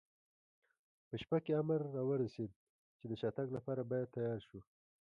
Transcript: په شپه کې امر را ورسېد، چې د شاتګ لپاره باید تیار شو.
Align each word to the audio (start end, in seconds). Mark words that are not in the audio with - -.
په 1.07 1.15
شپه 1.21 1.37
کې 1.45 1.51
امر 1.61 1.79
را 1.95 2.03
ورسېد، 2.09 2.51
چې 2.99 3.05
د 3.07 3.13
شاتګ 3.21 3.47
لپاره 3.57 3.81
باید 3.91 4.11
تیار 4.15 4.39
شو. 4.47 4.59